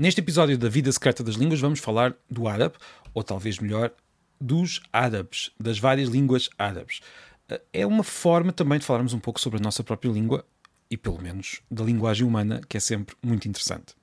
Neste 0.00 0.20
episódio 0.20 0.56
da 0.56 0.68
Vida 0.68 0.92
Secreta 0.92 1.24
das 1.24 1.34
Línguas, 1.34 1.58
vamos 1.58 1.80
falar 1.80 2.14
do 2.30 2.46
árabe, 2.46 2.76
ou 3.12 3.24
talvez 3.24 3.58
melhor, 3.58 3.90
dos 4.40 4.80
árabes, 4.92 5.50
das 5.58 5.80
várias 5.80 6.08
línguas 6.08 6.48
árabes. 6.56 7.00
É 7.72 7.84
uma 7.84 8.04
forma 8.04 8.52
também 8.52 8.78
de 8.78 8.84
falarmos 8.84 9.12
um 9.12 9.18
pouco 9.18 9.40
sobre 9.40 9.58
a 9.58 9.60
nossa 9.60 9.82
própria 9.82 10.08
língua 10.12 10.46
e, 10.88 10.96
pelo 10.96 11.20
menos, 11.20 11.62
da 11.68 11.82
linguagem 11.82 12.24
humana, 12.24 12.60
que 12.68 12.76
é 12.76 12.80
sempre 12.80 13.16
muito 13.20 13.48
interessante. 13.48 13.96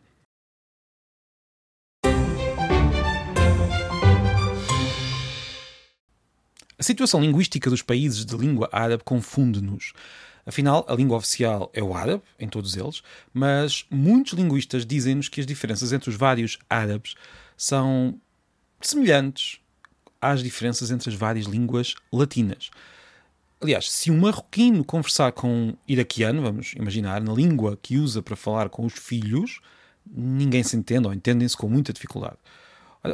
A 6.77 6.83
situação 6.83 7.21
linguística 7.21 7.69
dos 7.69 7.81
países 7.81 8.25
de 8.25 8.35
língua 8.35 8.67
árabe 8.69 9.01
confunde-nos. 9.05 9.93
Afinal, 10.45 10.85
a 10.87 10.93
língua 10.93 11.17
oficial 11.17 11.71
é 11.73 11.81
o 11.81 11.95
árabe, 11.95 12.21
em 12.39 12.47
todos 12.47 12.77
eles, 12.77 13.01
mas 13.33 13.85
muitos 13.89 14.33
linguistas 14.33 14.85
dizem-nos 14.85 15.27
que 15.27 15.39
as 15.39 15.47
diferenças 15.47 15.91
entre 15.91 16.09
os 16.09 16.15
vários 16.15 16.59
árabes 16.69 17.15
são 17.57 18.19
semelhantes 18.79 19.59
às 20.21 20.43
diferenças 20.43 20.91
entre 20.91 21.09
as 21.09 21.15
várias 21.15 21.45
línguas 21.45 21.95
latinas. 22.11 22.69
Aliás, 23.59 23.91
se 23.91 24.11
um 24.11 24.19
marroquino 24.19 24.83
conversar 24.83 25.31
com 25.31 25.49
um 25.49 25.73
iraquiano, 25.87 26.41
vamos 26.41 26.73
imaginar, 26.73 27.21
na 27.21 27.33
língua 27.33 27.79
que 27.81 27.97
usa 27.97 28.21
para 28.21 28.35
falar 28.35 28.69
com 28.69 28.85
os 28.85 28.93
filhos, 28.93 29.59
ninguém 30.05 30.61
se 30.61 30.75
entende 30.75 31.07
ou 31.07 31.13
entendem-se 31.13 31.57
com 31.57 31.67
muita 31.67 31.91
dificuldade. 31.91 32.37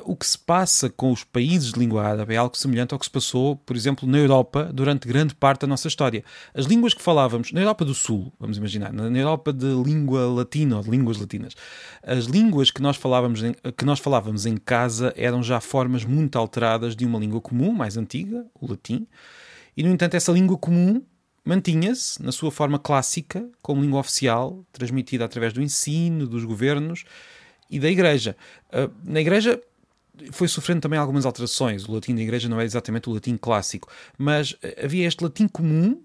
O 0.05 0.15
que 0.15 0.25
se 0.25 0.37
passa 0.37 0.89
com 0.89 1.11
os 1.11 1.23
países 1.23 1.73
de 1.73 1.79
língua 1.79 2.03
árabe 2.03 2.33
é 2.33 2.37
algo 2.37 2.55
semelhante 2.57 2.93
ao 2.93 2.99
que 2.99 3.05
se 3.05 3.11
passou, 3.11 3.55
por 3.57 3.75
exemplo, 3.75 4.07
na 4.07 4.17
Europa 4.17 4.71
durante 4.73 5.07
grande 5.07 5.35
parte 5.35 5.61
da 5.61 5.67
nossa 5.67 5.87
história. 5.87 6.23
As 6.53 6.65
línguas 6.65 6.93
que 6.93 7.01
falávamos, 7.01 7.51
na 7.51 7.61
Europa 7.61 7.83
do 7.83 7.93
Sul, 7.93 8.31
vamos 8.39 8.57
imaginar, 8.57 8.93
na 8.93 9.17
Europa 9.17 9.51
de 9.51 9.65
língua 9.65 10.25
latina 10.27 10.77
ou 10.77 10.83
de 10.83 10.89
línguas 10.89 11.17
latinas, 11.17 11.55
as 12.03 12.25
línguas 12.25 12.71
que 12.71 12.81
nós 12.81 12.95
falávamos 12.95 13.43
em, 13.43 13.53
que 13.75 13.85
nós 13.85 13.99
falávamos 13.99 14.45
em 14.45 14.55
casa 14.55 15.13
eram 15.17 15.43
já 15.43 15.59
formas 15.59 16.05
muito 16.05 16.37
alteradas 16.37 16.95
de 16.95 17.05
uma 17.05 17.19
língua 17.19 17.41
comum, 17.41 17.73
mais 17.73 17.97
antiga, 17.97 18.45
o 18.59 18.69
latim, 18.69 19.07
e 19.75 19.83
no 19.83 19.89
entanto 19.89 20.15
essa 20.15 20.31
língua 20.31 20.57
comum 20.57 21.01
mantinha-se 21.43 22.21
na 22.21 22.31
sua 22.31 22.51
forma 22.51 22.77
clássica 22.77 23.47
como 23.61 23.81
língua 23.81 23.99
oficial, 23.99 24.65
transmitida 24.71 25.25
através 25.25 25.53
do 25.53 25.61
ensino, 25.61 26.27
dos 26.27 26.45
governos 26.45 27.03
e 27.69 27.79
da 27.79 27.89
Igreja. 27.89 28.35
Ah, 28.71 28.89
na 29.03 29.21
Igreja 29.21 29.61
foi 30.31 30.47
sofrendo 30.47 30.81
também 30.81 30.99
algumas 30.99 31.25
alterações. 31.25 31.87
O 31.87 31.93
latim 31.93 32.15
da 32.15 32.21
igreja 32.21 32.49
não 32.49 32.59
é 32.59 32.65
exatamente 32.65 33.09
o 33.09 33.13
latim 33.13 33.37
clássico, 33.37 33.89
mas 34.17 34.55
eh, 34.61 34.81
havia 34.83 35.07
este 35.07 35.23
latim 35.23 35.47
comum, 35.47 36.01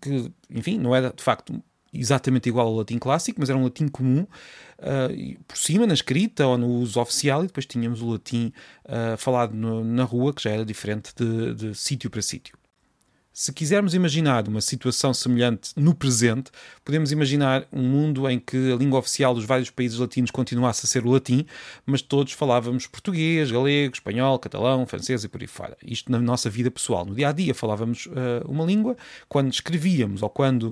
que, 0.00 0.30
enfim, 0.50 0.78
não 0.78 0.94
era 0.94 1.12
de 1.12 1.22
facto 1.22 1.62
exatamente 1.92 2.48
igual 2.48 2.66
ao 2.66 2.76
latim 2.76 2.98
clássico, 2.98 3.40
mas 3.40 3.48
era 3.48 3.58
um 3.58 3.64
latim 3.64 3.88
comum, 3.88 4.26
uh, 4.78 5.44
por 5.46 5.56
cima, 5.56 5.86
na 5.86 5.94
escrita 5.94 6.46
ou 6.46 6.58
no 6.58 6.68
uso 6.68 7.00
oficial, 7.00 7.42
e 7.44 7.46
depois 7.46 7.64
tínhamos 7.64 8.02
o 8.02 8.10
latim 8.10 8.52
uh, 8.84 9.16
falado 9.16 9.54
no, 9.54 9.82
na 9.82 10.04
rua, 10.04 10.34
que 10.34 10.42
já 10.42 10.50
era 10.50 10.64
diferente 10.64 11.12
de, 11.16 11.54
de 11.54 11.74
sítio 11.74 12.10
para 12.10 12.20
sítio. 12.20 12.56
Se 13.38 13.52
quisermos 13.52 13.92
imaginar 13.92 14.48
uma 14.48 14.62
situação 14.62 15.12
semelhante 15.12 15.72
no 15.76 15.94
presente, 15.94 16.50
podemos 16.82 17.12
imaginar 17.12 17.68
um 17.70 17.82
mundo 17.82 18.26
em 18.30 18.40
que 18.40 18.72
a 18.72 18.76
língua 18.76 18.98
oficial 18.98 19.34
dos 19.34 19.44
vários 19.44 19.68
países 19.68 19.98
latinos 19.98 20.30
continuasse 20.30 20.86
a 20.86 20.88
ser 20.88 21.04
o 21.04 21.10
latim, 21.10 21.44
mas 21.84 22.00
todos 22.00 22.32
falávamos 22.32 22.86
português, 22.86 23.50
galego, 23.50 23.92
espanhol, 23.92 24.38
catalão, 24.38 24.86
francês 24.86 25.22
e 25.22 25.28
por 25.28 25.42
aí 25.42 25.46
fora. 25.46 25.76
Isto 25.84 26.10
na 26.10 26.18
nossa 26.18 26.48
vida 26.48 26.70
pessoal. 26.70 27.04
No 27.04 27.14
dia 27.14 27.28
a 27.28 27.32
dia 27.32 27.54
falávamos 27.54 28.06
uh, 28.06 28.50
uma 28.50 28.64
língua, 28.64 28.96
quando 29.28 29.52
escrevíamos 29.52 30.22
ou 30.22 30.30
quando 30.30 30.68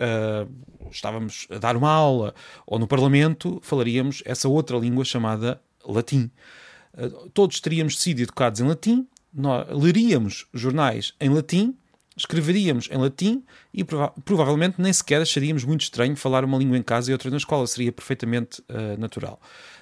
uh, 0.00 0.50
estávamos 0.90 1.46
a 1.50 1.58
dar 1.58 1.76
uma 1.76 1.90
aula 1.90 2.34
ou 2.66 2.78
no 2.78 2.86
Parlamento, 2.86 3.60
falaríamos 3.62 4.22
essa 4.24 4.48
outra 4.48 4.78
língua 4.78 5.04
chamada 5.04 5.60
latim. 5.84 6.30
Uh, 6.94 7.28
todos 7.34 7.60
teríamos 7.60 8.00
sido 8.00 8.20
educados 8.20 8.60
em 8.60 8.64
latim, 8.66 9.06
nós 9.30 9.68
leríamos 9.70 10.46
jornais 10.54 11.12
em 11.20 11.28
latim 11.28 11.76
escreveríamos 12.18 12.88
em 12.90 12.98
latim 12.98 13.44
e 13.72 13.84
prova 13.84 14.12
provavelmente 14.24 14.80
nem 14.80 14.92
sequer 14.92 15.22
acharíamos 15.22 15.64
muito 15.64 15.82
estranho 15.82 16.16
falar 16.16 16.44
uma 16.44 16.58
língua 16.58 16.76
em 16.76 16.82
casa 16.82 17.10
e 17.10 17.12
outra 17.12 17.30
na 17.30 17.36
escola, 17.36 17.66
seria 17.66 17.92
perfeitamente 17.92 18.60
uh, 18.62 18.98
natural. 18.98 19.40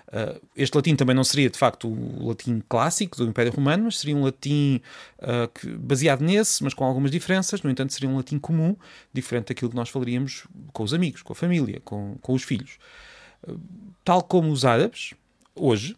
Uh, 0.08 0.40
este 0.54 0.74
latim 0.76 0.94
também 0.94 1.16
não 1.16 1.24
seria 1.24 1.50
de 1.50 1.58
facto 1.58 1.88
o 1.88 2.28
latim 2.28 2.62
clássico 2.68 3.16
do 3.16 3.24
Império 3.24 3.52
Romano, 3.52 3.84
mas 3.84 3.98
seria 3.98 4.14
um 4.14 4.22
latim 4.22 4.80
uh, 5.18 5.48
que, 5.52 5.66
baseado 5.70 6.20
nesse, 6.20 6.62
mas 6.62 6.74
com 6.74 6.84
algumas 6.84 7.10
diferenças. 7.10 7.62
No 7.62 7.70
entanto, 7.70 7.92
seria 7.92 8.08
um 8.08 8.16
latim 8.16 8.38
comum, 8.38 8.76
diferente 9.12 9.48
daquilo 9.48 9.70
que 9.70 9.76
nós 9.76 9.88
falaríamos 9.88 10.46
com 10.72 10.82
os 10.82 10.94
amigos, 10.94 11.22
com 11.22 11.32
a 11.32 11.36
família, 11.36 11.80
com, 11.84 12.16
com 12.20 12.34
os 12.34 12.42
filhos. 12.42 12.78
Tal 14.04 14.22
como 14.22 14.50
os 14.50 14.64
árabes, 14.64 15.14
hoje, 15.54 15.96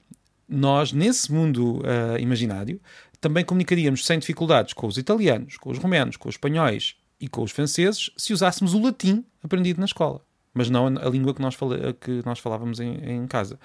nós, 0.48 0.92
nesse 0.92 1.30
mundo 1.30 1.82
imaginário, 2.18 2.80
também 3.20 3.44
comunicaríamos 3.44 4.06
sem 4.06 4.18
dificuldades 4.18 4.72
com 4.72 4.86
os 4.86 4.96
italianos, 4.96 5.56
com 5.56 5.70
os 5.70 5.78
romanos, 5.78 6.16
com 6.16 6.28
os 6.28 6.34
espanhóis 6.34 6.96
e 7.20 7.28
com 7.28 7.42
os 7.42 7.50
franceses 7.50 8.10
se 8.16 8.32
usássemos 8.32 8.74
o 8.74 8.82
latim 8.82 9.24
aprendido 9.42 9.80
na 9.80 9.86
escola, 9.86 10.20
mas 10.54 10.70
não 10.70 10.86
a 10.86 11.08
língua 11.08 11.34
que 11.34 11.42
nós, 11.42 11.54
fala, 11.54 11.92
que 11.94 12.22
nós 12.24 12.38
falávamos 12.38 12.80
em, 12.80 12.94
em, 12.94 13.26
casa. 13.26 13.58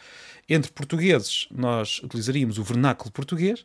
Entre 0.50 0.72
portugueses, 0.72 1.48
nós 1.52 2.00
utilizaríamos 2.04 2.58
o 2.58 2.64
vernáculo 2.64 3.12
português, 3.12 3.64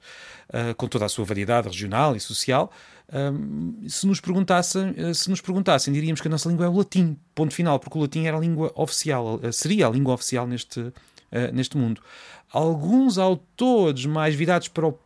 uh, 0.48 0.74
com 0.76 0.86
toda 0.86 1.06
a 1.06 1.08
sua 1.08 1.24
variedade 1.24 1.68
regional 1.68 2.14
e 2.14 2.20
social. 2.20 2.70
Uh, 3.08 3.88
se, 3.88 4.06
nos 4.06 4.20
perguntassem, 4.20 4.90
uh, 4.90 5.14
se 5.14 5.30
nos 5.30 5.40
perguntassem, 5.40 5.92
diríamos 5.92 6.20
que 6.20 6.28
a 6.28 6.30
nossa 6.30 6.48
língua 6.48 6.66
é 6.66 6.68
o 6.68 6.76
latim, 6.76 7.16
ponto 7.34 7.54
final, 7.54 7.78
porque 7.78 7.96
o 7.98 8.00
latim 8.00 8.26
era 8.26 8.36
a 8.36 8.40
língua 8.40 8.72
oficial, 8.74 9.40
seria 9.52 9.86
a 9.86 9.90
língua 9.90 10.14
oficial 10.14 10.46
neste, 10.46 10.92
neste 11.52 11.76
mundo. 11.76 12.02
Alguns 12.50 13.18
autores 13.18 14.06
mais 14.06 14.34
virados 14.34 14.68
para 14.68 14.86
o 14.86 14.98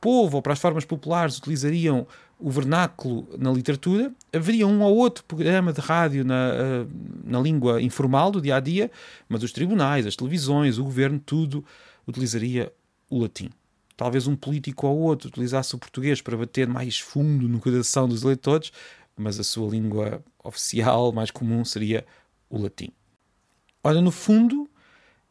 povo 0.00 0.36
ou 0.36 0.42
para 0.42 0.52
as 0.52 0.58
formas 0.58 0.84
populares 0.84 1.38
utilizariam 1.38 2.06
o 2.38 2.50
vernáculo 2.50 3.28
na 3.36 3.50
literatura, 3.50 4.12
haveria 4.32 4.66
um 4.66 4.80
ou 4.82 4.96
outro 4.96 5.24
programa 5.24 5.72
de 5.72 5.80
rádio 5.80 6.24
na, 6.24 6.52
eh, 6.54 6.86
na 7.24 7.40
língua 7.40 7.82
informal 7.82 8.30
do 8.30 8.40
dia 8.40 8.56
a 8.56 8.60
dia, 8.60 8.90
mas 9.28 9.42
os 9.42 9.50
tribunais, 9.50 10.06
as 10.06 10.14
televisões, 10.14 10.78
o 10.78 10.84
governo, 10.84 11.18
tudo 11.18 11.64
utilizaria 12.06 12.72
o 13.10 13.20
latim. 13.20 13.50
Talvez 13.96 14.28
um 14.28 14.36
político 14.36 14.86
ou 14.86 14.98
outro 15.00 15.28
utilizasse 15.28 15.74
o 15.74 15.78
português 15.78 16.22
para 16.22 16.36
bater 16.36 16.68
mais 16.68 17.00
fundo 17.00 17.48
no 17.48 17.58
coração 17.58 18.08
dos 18.08 18.22
eleitores, 18.22 18.70
mas 19.16 19.40
a 19.40 19.44
sua 19.44 19.68
língua 19.68 20.22
oficial 20.44 21.10
mais 21.12 21.32
comum 21.32 21.64
seria 21.64 22.06
o 22.48 22.62
latim. 22.62 22.92
Ora, 23.82 24.00
no 24.00 24.12
fundo, 24.12 24.70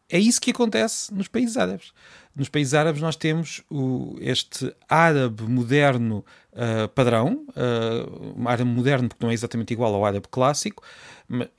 é 0.09 0.19
isso 0.19 0.41
que 0.41 0.51
acontece 0.51 1.13
nos 1.13 1.29
países 1.29 1.55
árabes 1.55 1.94
nos 2.37 2.49
países 2.49 2.75
árabes 2.75 3.01
nós 3.01 3.15
temos 3.15 3.63
o, 3.69 4.15
este 4.21 4.71
árabe 4.87 5.41
moderno 5.43 6.23
uh, 6.53 6.87
padrão, 6.89 7.45
uh, 7.49 8.39
um 8.39 8.47
árabe 8.47 8.69
moderno 8.69 9.09
porque 9.09 9.25
não 9.25 9.31
é 9.31 9.33
exatamente 9.33 9.73
igual 9.73 9.93
ao 9.93 10.05
árabe 10.05 10.27
clássico, 10.29 10.83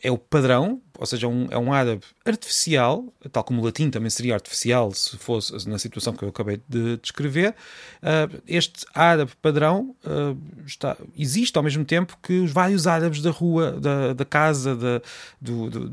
é 0.03 0.11
o 0.11 0.17
padrão, 0.17 0.81
ou 0.97 1.05
seja, 1.05 1.27
é 1.27 1.29
um, 1.29 1.47
é 1.51 1.59
um 1.59 1.73
árabe 1.73 2.03
artificial, 2.25 3.05
tal 3.31 3.45
como 3.45 3.61
o 3.61 3.65
latim 3.65 3.91
também 3.91 4.09
seria 4.09 4.33
artificial 4.33 4.93
se 4.93 5.19
fosse 5.19 5.69
na 5.69 5.79
situação 5.79 6.15
que 6.15 6.23
eu 6.23 6.31
acabei 6.31 6.59
de 6.67 6.97
descrever. 6.99 7.55
Uh, 8.01 8.41
este 8.47 8.87
árabe 8.95 9.33
padrão 9.43 9.95
está, 10.65 10.97
existe 11.15 11.57
ao 11.59 11.63
mesmo 11.63 11.85
tempo 11.85 12.17
que 12.23 12.39
os 12.39 12.51
vários 12.51 12.87
árabes 12.87 13.21
da 13.21 13.31
rua, 13.31 13.73
da, 13.73 14.15
da 14.15 14.25
casa, 14.25 14.75
da, 14.75 15.03
do, 15.41 15.69
do, 15.69 15.91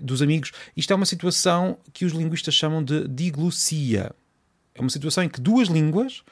dos 0.00 0.22
amigos. 0.22 0.52
Isto 0.74 0.92
é 0.92 0.96
uma 0.96 1.04
situação 1.04 1.76
que 1.92 2.06
os 2.06 2.12
linguistas 2.12 2.54
chamam 2.54 2.82
de 2.82 3.06
diglossia. 3.08 4.14
É 4.78 4.80
uma 4.80 4.90
situação 4.90 5.24
em 5.24 5.28
que 5.28 5.40
duas 5.40 5.68
línguas, 5.68 6.22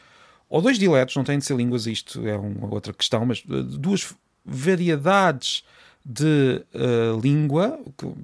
ou 0.48 0.62
dois 0.62 0.78
dialetos, 0.78 1.16
não 1.16 1.24
têm 1.24 1.38
de 1.38 1.44
ser 1.44 1.56
línguas, 1.56 1.86
isto 1.86 2.26
é 2.26 2.36
uma 2.36 2.72
outra 2.72 2.92
questão, 2.92 3.26
mas 3.26 3.42
eh, 3.50 3.62
duas 3.62 4.14
variedades 4.44 5.64
de 6.04 6.64
uh, 6.72 7.20
língua 7.20 7.80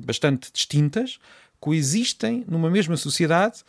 bastante 0.06 0.52
distintas 0.52 1.18
coexistem 1.58 2.44
numa 2.48 2.70
mesma 2.70 2.96
sociedade, 2.96 3.64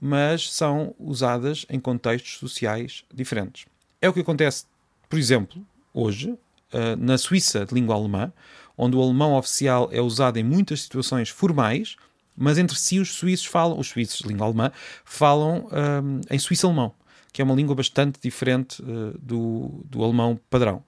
mas 0.00 0.50
são 0.50 0.94
usadas 0.98 1.66
em 1.68 1.78
contextos 1.78 2.38
sociais 2.38 3.04
diferentes. 3.12 3.66
É 4.00 4.08
o 4.08 4.14
que 4.14 4.20
acontece, 4.20 4.64
por 5.10 5.18
exemplo, 5.18 5.62
hoje, 5.92 6.30
uh, 6.30 6.96
na 6.98 7.18
Suíça 7.18 7.66
de 7.66 7.74
língua 7.74 7.94
alemã, 7.94 8.32
onde 8.76 8.96
o 8.96 9.02
alemão 9.02 9.34
oficial 9.34 9.90
é 9.92 10.00
usado 10.00 10.38
em 10.38 10.42
muitas 10.42 10.80
situações 10.80 11.28
formais, 11.28 11.96
mas 12.40 12.56
entre 12.56 12.74
si 12.78 12.98
os 12.98 13.12
suíços 13.12 13.44
falam, 13.44 13.78
os 13.78 13.88
suíços 13.88 14.20
de 14.20 14.28
língua 14.28 14.46
alemã, 14.46 14.72
falam 15.04 15.68
um, 16.02 16.20
em 16.30 16.38
suíço-alemão, 16.38 16.94
que 17.34 17.42
é 17.42 17.44
uma 17.44 17.54
língua 17.54 17.74
bastante 17.74 18.18
diferente 18.18 18.82
uh, 18.82 19.16
do, 19.18 19.84
do 19.84 20.02
alemão 20.02 20.40
padrão. 20.48 20.82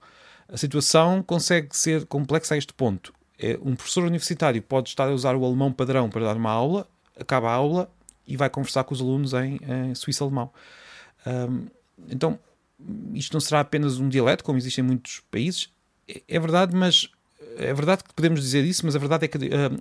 A 0.47 0.57
situação 0.57 1.21
consegue 1.21 1.77
ser 1.77 2.07
complexa 2.07 2.55
a 2.55 2.57
este 2.57 2.73
ponto. 2.73 3.13
É, 3.37 3.59
um 3.61 3.75
professor 3.75 4.03
universitário 4.03 4.63
pode 4.63 4.89
estar 4.89 5.07
a 5.07 5.11
usar 5.11 5.35
o 5.35 5.45
alemão 5.45 5.71
padrão 5.71 6.09
para 6.09 6.25
dar 6.25 6.35
uma 6.35 6.49
aula, 6.49 6.87
acaba 7.19 7.51
a 7.51 7.53
aula 7.53 7.91
e 8.25 8.35
vai 8.35 8.49
conversar 8.49 8.83
com 8.83 8.95
os 8.95 8.99
alunos 8.99 9.33
em, 9.33 9.59
em 9.89 9.93
suíço-alemão. 9.93 10.51
Um, 11.27 11.67
então, 12.09 12.39
isto 13.13 13.31
não 13.31 13.39
será 13.39 13.59
apenas 13.59 13.99
um 13.99 14.09
dialeto, 14.09 14.43
como 14.43 14.57
existe 14.57 14.81
em 14.81 14.83
muitos 14.83 15.21
países, 15.29 15.69
é, 16.07 16.19
é 16.27 16.39
verdade, 16.39 16.75
mas 16.75 17.11
é 17.57 17.73
verdade 17.73 18.03
que 18.03 18.13
podemos 18.13 18.41
dizer 18.41 18.63
isso, 18.63 18.85
mas 18.85 18.95
a 18.95 18.99
verdade 18.99 19.25
é 19.25 19.27
que 19.27 19.37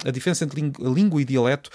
a, 0.07 0.11
diferença 0.11 0.45
entre 0.45 0.61
língua 0.79 1.21
e 1.21 1.25
dialeto 1.25 1.71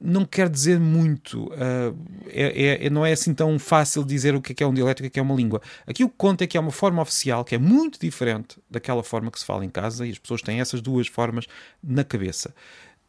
não 0.00 0.24
quer 0.24 0.48
dizer 0.48 0.78
muito. 0.80 1.44
Uh, 1.46 1.96
é, 2.28 2.86
é, 2.86 2.90
não 2.90 3.04
é 3.06 3.12
assim 3.12 3.32
tão 3.34 3.58
fácil 3.58 4.04
dizer 4.04 4.34
o 4.34 4.40
que 4.40 4.52
é, 4.52 4.54
que 4.54 4.62
é 4.62 4.66
um 4.66 4.74
dialeto 4.74 5.02
e 5.02 5.02
o 5.02 5.04
que 5.04 5.06
é, 5.06 5.10
que 5.10 5.20
é 5.20 5.22
uma 5.22 5.34
língua. 5.34 5.60
Aqui 5.86 6.04
o 6.04 6.08
que 6.08 6.14
conta 6.16 6.44
é 6.44 6.46
que 6.46 6.56
é 6.56 6.60
uma 6.60 6.70
forma 6.72 7.00
oficial 7.02 7.44
que 7.44 7.54
é 7.54 7.58
muito 7.58 7.98
diferente 8.00 8.58
daquela 8.70 9.02
forma 9.02 9.30
que 9.30 9.38
se 9.38 9.44
fala 9.44 9.64
em 9.64 9.70
casa 9.70 10.06
e 10.06 10.10
as 10.10 10.18
pessoas 10.18 10.42
têm 10.42 10.60
essas 10.60 10.80
duas 10.80 11.06
formas 11.06 11.46
na 11.82 12.04
cabeça. 12.04 12.54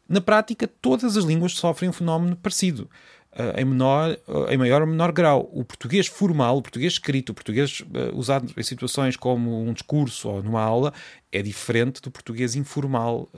Na 0.08 0.20
prática, 0.20 0.68
todas 0.80 1.16
as 1.16 1.24
línguas 1.24 1.52
sofrem 1.52 1.88
um 1.88 1.92
fenómeno 1.92 2.36
parecido. 2.36 2.88
Uh, 3.34 3.60
em, 3.60 3.64
menor, 3.64 4.16
uh, 4.28 4.48
em 4.48 4.56
maior 4.56 4.80
ou 4.80 4.86
menor 4.86 5.10
grau. 5.10 5.50
O 5.52 5.64
português 5.64 6.06
formal, 6.06 6.58
o 6.58 6.62
português 6.62 6.92
escrito, 6.92 7.30
o 7.30 7.34
português 7.34 7.80
uh, 7.80 8.16
usado 8.16 8.48
em 8.56 8.62
situações 8.62 9.16
como 9.16 9.60
um 9.60 9.72
discurso 9.72 10.28
ou 10.28 10.40
numa 10.40 10.62
aula 10.62 10.94
é 11.32 11.42
diferente 11.42 12.00
do 12.00 12.12
português 12.12 12.54
informal 12.54 13.28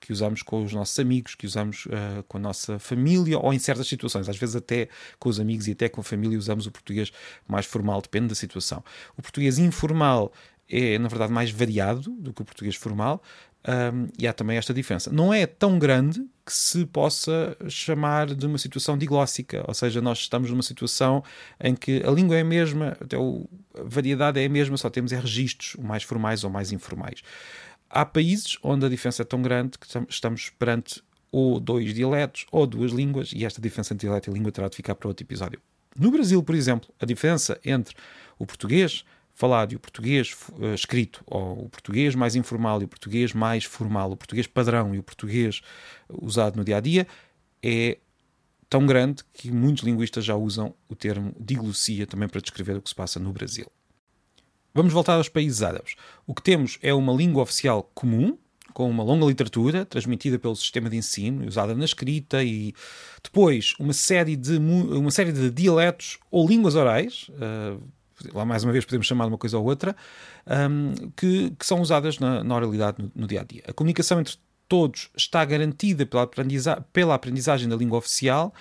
que 0.00 0.12
usamos 0.12 0.42
com 0.42 0.64
os 0.64 0.72
nossos 0.72 0.98
amigos, 0.98 1.36
que 1.36 1.46
usamos 1.46 1.86
com 2.26 2.38
a 2.38 2.40
nossa 2.40 2.76
família 2.80 3.38
ou 3.38 3.54
em 3.54 3.58
certas 3.60 3.86
situações. 3.86 4.28
Às 4.28 4.36
vezes, 4.36 4.56
até 4.56 4.88
com 5.16 5.28
os 5.28 5.38
amigos 5.38 5.68
e 5.68 5.70
até 5.70 5.88
com 5.88 6.00
a 6.00 6.02
família, 6.02 6.36
usamos 6.36 6.66
o 6.66 6.72
português 6.72 7.12
mais 7.46 7.64
formal, 7.64 8.02
depende 8.02 8.26
da 8.26 8.34
situação. 8.34 8.82
O 9.16 9.22
português 9.22 9.60
informal 9.60 10.32
é, 10.68 10.98
na 10.98 11.06
verdade, 11.06 11.32
mais 11.32 11.52
variado 11.52 12.10
do 12.18 12.32
que 12.32 12.42
o 12.42 12.44
português 12.44 12.74
formal. 12.74 13.22
Um, 13.68 14.08
e 14.18 14.26
há 14.26 14.32
também 14.32 14.56
esta 14.56 14.74
diferença. 14.74 15.10
Não 15.12 15.32
é 15.32 15.46
tão 15.46 15.78
grande 15.78 16.24
que 16.46 16.52
se 16.52 16.86
possa 16.86 17.56
chamar 17.68 18.32
de 18.32 18.46
uma 18.46 18.56
situação 18.56 18.96
diglóssica, 18.96 19.64
ou 19.66 19.74
seja, 19.74 20.00
nós 20.00 20.18
estamos 20.20 20.48
numa 20.48 20.62
situação 20.62 21.24
em 21.60 21.74
que 21.74 22.00
a 22.06 22.10
língua 22.12 22.36
é 22.36 22.42
a 22.42 22.44
mesma, 22.44 22.96
até 23.00 23.16
a 23.16 23.82
variedade 23.84 24.40
é 24.40 24.46
a 24.46 24.48
mesma, 24.48 24.76
só 24.76 24.88
temos 24.88 25.10
é 25.10 25.18
registros, 25.18 25.74
mais 25.82 26.04
formais 26.04 26.44
ou 26.44 26.50
mais 26.50 26.70
informais. 26.70 27.20
Há 27.90 28.06
países 28.06 28.58
onde 28.62 28.86
a 28.86 28.88
diferença 28.88 29.22
é 29.22 29.24
tão 29.24 29.42
grande 29.42 29.76
que 29.76 29.86
estamos 30.08 30.50
perante 30.50 31.02
ou 31.32 31.58
dois 31.58 31.92
dialetos 31.92 32.46
ou 32.52 32.64
duas 32.64 32.92
línguas, 32.92 33.32
e 33.34 33.44
esta 33.44 33.60
diferença 33.60 33.92
entre 33.92 34.06
dialeto 34.06 34.30
e 34.30 34.32
língua 34.32 34.52
terá 34.52 34.68
de 34.68 34.76
ficar 34.76 34.94
para 34.94 35.08
outro 35.08 35.24
episódio. 35.24 35.60
No 35.98 36.12
Brasil, 36.12 36.40
por 36.44 36.54
exemplo, 36.54 36.88
a 37.00 37.04
diferença 37.04 37.58
entre 37.64 37.96
o 38.38 38.46
português 38.46 39.04
falado 39.36 39.74
e 39.74 39.76
o 39.76 39.78
português 39.78 40.34
uh, 40.52 40.74
escrito, 40.74 41.22
ou 41.26 41.66
o 41.66 41.68
português 41.68 42.14
mais 42.14 42.34
informal 42.34 42.80
e 42.80 42.86
o 42.86 42.88
português 42.88 43.34
mais 43.34 43.64
formal, 43.64 44.10
o 44.10 44.16
português 44.16 44.46
padrão 44.46 44.94
e 44.94 44.98
o 44.98 45.02
português 45.02 45.60
usado 46.10 46.56
no 46.56 46.64
dia 46.64 46.78
a 46.78 46.80
dia, 46.80 47.06
é 47.62 47.98
tão 48.68 48.86
grande 48.86 49.22
que 49.34 49.52
muitos 49.52 49.84
linguistas 49.84 50.24
já 50.24 50.34
usam 50.34 50.74
o 50.88 50.96
termo 50.96 51.36
diglossia 51.38 52.06
também 52.06 52.28
para 52.28 52.40
descrever 52.40 52.78
o 52.78 52.82
que 52.82 52.88
se 52.88 52.94
passa 52.94 53.20
no 53.20 53.30
Brasil. 53.30 53.70
Vamos 54.72 54.92
voltar 54.92 55.14
aos 55.14 55.28
países 55.28 55.62
árabes. 55.62 55.96
O 56.26 56.34
que 56.34 56.42
temos 56.42 56.78
é 56.82 56.94
uma 56.94 57.12
língua 57.12 57.42
oficial 57.42 57.82
comum, 57.94 58.38
com 58.72 58.88
uma 58.88 59.02
longa 59.02 59.26
literatura 59.26 59.84
transmitida 59.84 60.38
pelo 60.38 60.56
sistema 60.56 60.88
de 60.88 60.96
ensino, 60.96 61.46
usada 61.46 61.74
na 61.74 61.84
escrita, 61.84 62.42
e 62.42 62.74
depois 63.22 63.74
uma 63.78 63.92
série 63.92 64.34
de, 64.34 64.56
uma 64.56 65.10
série 65.10 65.32
de 65.32 65.50
dialetos 65.50 66.18
ou 66.30 66.48
línguas 66.48 66.74
orais, 66.74 67.28
uh, 67.30 67.82
lá 68.32 68.44
mais 68.44 68.64
uma 68.64 68.72
vez 68.72 68.84
podemos 68.84 69.06
chamar 69.06 69.26
uma 69.26 69.38
coisa 69.38 69.58
ou 69.58 69.64
outra, 69.64 69.94
um, 70.46 70.92
que, 71.16 71.50
que, 71.50 71.66
são 71.66 71.80
usadas 71.80 72.18
na, 72.18 72.42
na 72.42 72.54
oralidade 72.54 73.02
no, 73.02 73.10
no, 73.14 73.26
dia 73.26 73.40
a 73.40 73.44
dia. 73.44 73.62
A 73.68 73.72
comunicação 73.72 74.20
entre 74.20 74.36
todos 74.68 75.10
está 75.16 75.44
garantida 75.44 76.04
pela, 76.04 76.22
aprendiza 76.22 76.84
pela 76.92 77.14
aprendizagem 77.14 77.68
da 77.68 77.76
língua 77.76 77.98
oficial, 77.98 78.52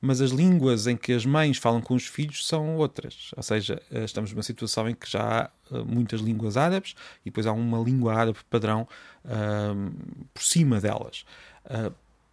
mas 0.00 0.20
as 0.20 0.30
línguas 0.30 0.86
em 0.86 0.96
que 0.96 1.12
as 1.12 1.26
mães 1.26 1.58
falam 1.58 1.80
com 1.80 1.94
os 1.94 2.06
filhos 2.06 2.46
são 2.46 2.76
outras. 2.76 3.30
Ou 3.36 3.42
seja, 3.42 3.82
eh, 3.90 4.04
estamos 4.04 4.32
numa 4.32 4.42
situação 4.42 4.88
em 4.88 4.94
que 4.94 5.10
já 5.10 5.20
há 5.22 5.50
eh, 5.76 5.82
muitas 5.84 6.20
línguas 6.20 6.56
árabes 6.56 6.94
e 7.20 7.26
depois 7.26 7.46
há 7.46 7.52
uma 7.52 7.78
língua 7.78 8.14
árabe 8.14 8.38
padrão 8.48 8.88
um, 9.24 9.90
por 10.32 10.42
cima 10.42 10.80
delas. 10.80 11.24
Uh, 11.66 11.92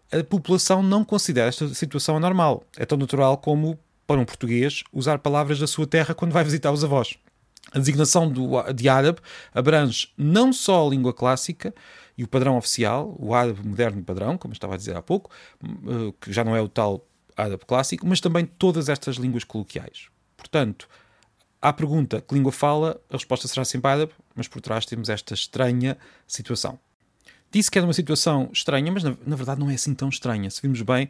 a 0.10 0.24
população 0.24 0.82
não 0.82 1.04
considera 1.04 1.50
esta 1.50 1.68
situação 1.74 2.16
anormal. 2.16 2.64
É 2.78 2.86
tão 2.86 2.98
natural 2.98 3.38
como 3.38 3.78
para 4.08 4.20
um 4.20 4.26
português 4.26 4.84
usar 4.92 5.20
palavras 5.20 5.60
da 5.60 5.68
sua 5.68 5.86
terra 5.86 6.16
quando 6.16 6.32
vai 6.32 6.44
visitar 6.44 6.72
os 6.72 6.84
avós. 6.84 7.18
A 7.74 7.80
designação 7.80 8.30
do, 8.30 8.64
de 8.74 8.88
árabe 8.88 9.20
abrange 9.54 10.10
não 10.18 10.54
só 10.54 10.88
a 10.88 10.90
língua 10.90 11.14
clássica 11.14 11.76
e 12.18 12.24
o 12.24 12.28
padrão 12.28 12.58
oficial, 12.58 13.14
o 13.20 13.34
árabe 13.34 13.60
moderno 13.68 14.02
padrão, 14.02 14.38
como 14.38 14.54
estava 14.54 14.76
a 14.76 14.78
dizer 14.78 14.96
há 14.96 15.02
pouco, 15.02 15.30
eh, 15.64 16.14
que 16.20 16.32
já 16.32 16.44
não 16.44 16.56
é 16.56 16.62
o 16.62 16.70
tal 16.70 17.06
árabe 17.36 17.66
clássico, 17.68 18.08
mas 18.08 18.22
também 18.22 18.46
todas 18.46 18.88
estas 18.90 19.18
línguas 19.18 19.44
coloquiais. 19.44 20.08
Portanto, 20.38 20.88
à 21.62 21.74
pergunta 21.74 22.22
que 22.22 22.34
língua 22.34 22.52
fala, 22.52 23.00
a 23.10 23.14
resposta 23.14 23.48
será 23.48 23.66
sempre 23.66 23.92
árabe, 23.92 24.14
mas 24.34 24.48
por 24.48 24.62
trás 24.62 24.86
temos 24.86 25.10
esta 25.10 25.34
estranha 25.34 25.98
situação. 26.26 26.80
Disse 27.52 27.72
que 27.72 27.78
era 27.78 27.88
uma 27.88 27.94
situação 27.94 28.50
estranha, 28.52 28.92
mas 28.92 29.04
na, 29.04 29.16
na 29.26 29.36
verdade 29.36 29.60
não 29.60 29.70
é 29.70 29.76
assim 29.76 29.94
tão 29.94 30.10
estranha. 30.10 30.50
Se 30.50 30.62
vimos 30.62 30.82
bem, 30.82 31.06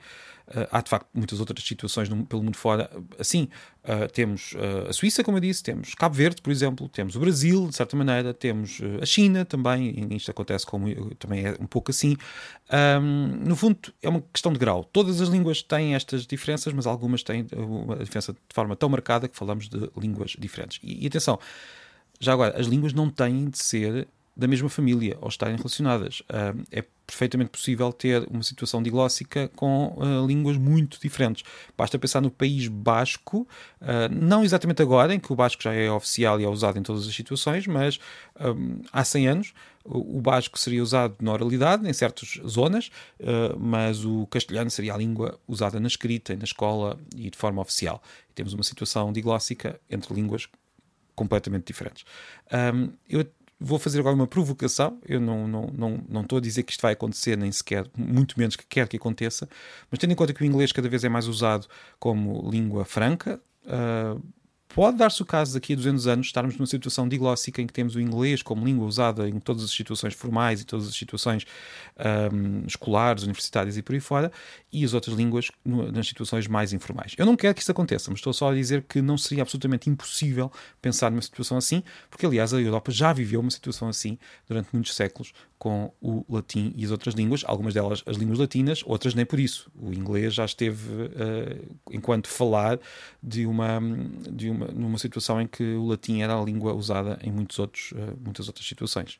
uh, 0.49 0.67
há 0.71 0.81
de 0.81 0.89
facto 0.89 1.07
muitas 1.13 1.39
outras 1.39 1.65
situações 1.65 2.07
no, 2.09 2.25
pelo 2.25 2.43
mundo 2.43 2.55
fora. 2.55 2.89
Assim, 3.17 3.49
uh, 3.83 4.07
temos 4.11 4.53
uh, 4.53 4.89
a 4.89 4.93
Suíça, 4.93 5.23
como 5.23 5.37
eu 5.37 5.41
disse, 5.41 5.63
temos 5.63 5.95
Cabo 5.95 6.15
Verde, 6.15 6.41
por 6.41 6.51
exemplo, 6.51 6.87
temos 6.89 7.15
o 7.15 7.19
Brasil, 7.19 7.67
de 7.67 7.75
certa 7.75 7.97
maneira, 7.97 8.33
temos 8.33 8.79
a 9.01 9.05
China 9.05 9.45
também, 9.45 10.07
isto 10.11 10.29
acontece 10.29 10.65
como 10.65 11.15
também 11.15 11.45
é 11.45 11.57
um 11.59 11.65
pouco 11.65 11.89
assim. 11.89 12.15
Um, 13.01 13.47
no 13.47 13.55
fundo, 13.55 13.77
é 14.01 14.09
uma 14.09 14.21
questão 14.31 14.53
de 14.53 14.59
grau. 14.59 14.83
Todas 14.83 15.19
as 15.21 15.29
línguas 15.29 15.63
têm 15.63 15.95
estas 15.95 16.27
diferenças, 16.27 16.71
mas 16.71 16.85
algumas 16.85 17.23
têm 17.23 17.47
uma 17.55 17.95
diferença 17.95 18.31
de 18.33 18.53
forma 18.53 18.75
tão 18.75 18.89
marcada 18.89 19.27
que 19.27 19.35
falamos 19.35 19.67
de 19.67 19.89
línguas 19.97 20.35
diferentes. 20.37 20.79
E, 20.83 21.03
e 21.03 21.07
atenção, 21.07 21.39
já 22.19 22.33
agora, 22.33 22.59
as 22.59 22.67
línguas 22.67 22.93
não 22.93 23.09
têm 23.09 23.49
de 23.49 23.57
ser 23.57 24.07
da 24.37 24.47
mesma 24.47 24.69
família 24.69 25.17
ou 25.19 25.27
estarem 25.27 25.55
relacionadas. 25.55 26.19
Uh, 26.21 26.63
é 26.71 26.83
perfeitamente 27.07 27.49
possível 27.49 27.91
ter 27.91 28.27
uma 28.29 28.43
situação 28.43 28.83
diglóssica 28.83 29.49
com 29.55 29.95
uh, 29.97 30.27
línguas 30.27 30.57
muito 30.57 30.99
diferentes. 31.01 31.43
Basta 31.75 31.97
pensar 31.97 32.21
no 32.21 32.29
País 32.29 32.67
Basco, 32.67 33.47
uh, 33.81 34.13
não 34.13 34.43
exatamente 34.43 34.81
agora, 34.81 35.15
em 35.15 35.19
que 35.19 35.33
o 35.33 35.35
basco 35.35 35.63
já 35.63 35.73
é 35.73 35.89
oficial 35.89 36.39
e 36.39 36.43
é 36.43 36.47
usado 36.47 36.77
em 36.77 36.83
todas 36.83 37.07
as 37.07 37.15
situações, 37.15 37.65
mas 37.65 37.99
um, 38.39 38.81
há 38.93 39.03
100 39.03 39.27
anos 39.27 39.53
o 39.89 40.19
basco 40.19 40.59
seria 40.59 40.83
usado 40.83 41.15
na 41.21 41.31
oralidade, 41.31 41.89
em 41.89 41.93
certas 41.93 42.37
zonas, 42.45 42.91
mas 43.57 44.03
o 44.03 44.27
castelhano 44.27 44.69
seria 44.69 44.93
a 44.93 44.97
língua 44.97 45.39
usada 45.47 45.79
na 45.79 45.87
escrita, 45.87 46.35
na 46.35 46.43
escola 46.43 46.99
e 47.15 47.29
de 47.29 47.37
forma 47.37 47.61
oficial. 47.61 48.03
E 48.29 48.33
temos 48.33 48.51
uma 48.51 48.63
situação 48.63 49.13
diglóssica 49.13 49.79
entre 49.89 50.13
línguas 50.13 50.49
completamente 51.17 51.65
diferentes. 51.65 52.05
Um, 52.53 52.91
eu 53.09 53.25
vou 53.59 53.79
fazer 53.79 53.99
agora 53.99 54.15
uma 54.15 54.27
provocação. 54.27 54.99
Eu 55.07 55.19
não, 55.19 55.47
não, 55.47 55.67
não, 55.73 56.03
não 56.07 56.21
estou 56.21 56.37
a 56.37 56.41
dizer 56.41 56.63
que 56.63 56.71
isto 56.71 56.81
vai 56.81 56.93
acontecer, 56.93 57.37
nem 57.37 57.51
sequer, 57.51 57.85
muito 57.97 58.37
menos 58.37 58.55
que 58.55 58.65
quer 58.65 58.87
que 58.87 58.97
aconteça, 58.97 59.47
mas 59.89 59.99
tendo 59.99 60.11
em 60.11 60.15
conta 60.15 60.33
que 60.33 60.41
o 60.41 60.45
inglês 60.45 60.71
cada 60.71 60.87
vez 60.89 61.03
é 61.03 61.09
mais 61.09 61.27
usado 61.27 61.67
como 61.99 62.49
língua 62.49 62.85
franca, 62.85 63.41
uh, 63.65 64.21
Pode 64.73 64.97
dar-se 64.97 65.21
o 65.21 65.25
caso 65.25 65.53
daqui 65.53 65.73
a 65.73 65.75
200 65.75 66.07
anos 66.07 66.27
estarmos 66.27 66.57
numa 66.57 66.67
situação 66.67 67.07
diglóssica 67.07 67.61
em 67.61 67.67
que 67.67 67.73
temos 67.73 67.95
o 67.95 68.01
inglês 68.01 68.43
como 68.43 68.65
língua 68.65 68.85
usada 68.85 69.27
em 69.27 69.39
todas 69.39 69.63
as 69.63 69.71
situações 69.71 70.13
formais 70.13 70.61
e 70.61 70.65
todas 70.65 70.87
as 70.87 70.95
situações 70.95 71.45
um, 72.31 72.65
escolares, 72.67 73.23
universitárias 73.23 73.77
e 73.77 73.81
por 73.81 73.93
aí 73.95 73.99
fora, 73.99 74.31
e 74.71 74.83
as 74.83 74.93
outras 74.93 75.15
línguas 75.15 75.49
nas 75.65 76.07
situações 76.07 76.47
mais 76.47 76.73
informais. 76.73 77.13
Eu 77.17 77.25
não 77.25 77.35
quero 77.35 77.55
que 77.55 77.61
isso 77.61 77.71
aconteça, 77.71 78.11
mas 78.11 78.19
estou 78.19 78.33
só 78.33 78.51
a 78.51 78.53
dizer 78.53 78.83
que 78.83 79.01
não 79.01 79.17
seria 79.17 79.41
absolutamente 79.41 79.89
impossível 79.89 80.51
pensar 80.81 81.09
numa 81.09 81.21
situação 81.21 81.57
assim, 81.57 81.81
porque 82.09 82.25
aliás 82.25 82.53
a 82.53 82.61
Europa 82.61 82.91
já 82.91 83.11
viveu 83.13 83.39
uma 83.39 83.51
situação 83.51 83.87
assim 83.87 84.17
durante 84.47 84.69
muitos 84.73 84.93
séculos 84.95 85.33
com 85.57 85.91
o 85.99 86.23
latim 86.29 86.71
e 86.75 86.85
as 86.85 86.91
outras 86.91 87.15
línguas, 87.15 87.43
algumas 87.45 87.73
delas 87.73 88.03
as 88.05 88.17
línguas 88.17 88.37
latinas, 88.37 88.83
outras 88.85 89.13
nem 89.13 89.25
por 89.25 89.39
isso. 89.39 89.71
O 89.75 89.91
inglês 89.91 90.33
já 90.33 90.45
esteve, 90.45 91.03
uh, 91.03 91.75
enquanto 91.91 92.27
falar, 92.27 92.79
de 93.21 93.45
uma, 93.45 93.79
de 94.29 94.49
uma, 94.49 94.56
numa 94.73 94.97
situação 94.97 95.41
em 95.41 95.47
que 95.47 95.63
o 95.75 95.87
latim 95.87 96.21
era 96.21 96.39
a 96.39 96.43
língua 96.43 96.73
usada 96.73 97.19
em 97.23 97.31
muitos 97.31 97.57
outros, 97.59 97.91
uh, 97.91 98.17
muitas 98.23 98.47
outras 98.47 98.67
situações. 98.67 99.19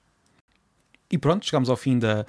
E 1.09 1.17
pronto, 1.17 1.45
chegamos 1.45 1.69
ao 1.69 1.77
fim 1.77 1.97
da, 1.97 2.25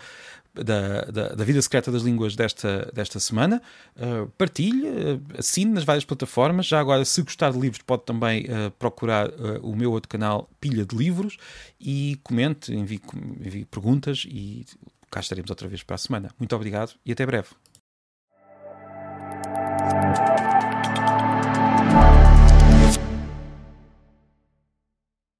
da, 0.54 1.02
da, 1.02 1.28
da, 1.30 1.44
vida 1.44 1.60
secreta 1.60 1.90
das 1.90 2.02
línguas 2.02 2.36
desta, 2.36 2.90
desta 2.94 3.18
semana. 3.18 3.60
Uh, 3.96 4.28
partilhe, 4.38 4.86
uh, 4.86 5.20
assine 5.36 5.72
nas 5.72 5.84
várias 5.84 6.04
plataformas. 6.04 6.66
Já 6.66 6.78
agora, 6.78 7.04
se 7.04 7.22
gostar 7.22 7.52
de 7.52 7.58
livros, 7.58 7.82
pode 7.82 8.04
também 8.04 8.44
uh, 8.44 8.70
procurar 8.78 9.28
o 9.62 9.74
meu 9.74 9.90
outro 9.90 10.08
canal, 10.08 10.48
Pilha 10.60 10.84
de 10.84 10.96
Livros, 10.96 11.36
e 11.80 12.18
comente, 12.22 12.72
envie, 12.72 13.00
envie 13.40 13.64
perguntas 13.64 14.24
e 14.28 14.64
cá 15.10 15.20
estaremos 15.20 15.50
outra 15.50 15.68
vez 15.68 15.82
para 15.82 15.96
a 15.96 15.98
semana. 15.98 16.30
Muito 16.38 16.54
obrigado 16.54 16.94
e 17.04 17.12
até 17.12 17.26
breve. 17.26 17.48